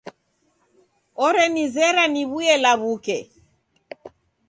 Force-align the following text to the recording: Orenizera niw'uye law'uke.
Orenizera 1.25 2.03
niw'uye 2.13 2.55
law'uke. 2.63 3.17